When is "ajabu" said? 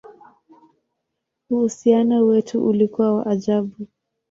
3.27-3.87